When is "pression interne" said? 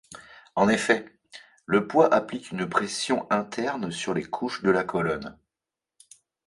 2.67-3.91